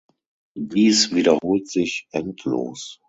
[0.57, 2.97] Dies wiederholt sich endlos.